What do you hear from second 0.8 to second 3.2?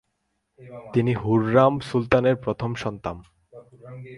তিনি হুররাম সুলতানের প্রথম সন্তান।